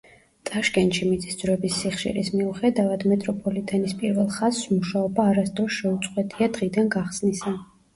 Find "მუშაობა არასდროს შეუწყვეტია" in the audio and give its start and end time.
4.75-6.55